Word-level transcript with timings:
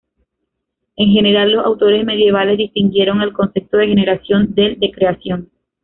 En 0.95 1.09
general, 1.11 1.51
los 1.51 1.63
autores 1.63 2.03
medievales 2.03 2.57
distinguieron 2.57 3.21
el 3.21 3.33
concepto 3.33 3.77
de 3.77 3.89
generación 3.89 4.55
del 4.55 4.79
de 4.79 4.91
creación. 4.91 5.51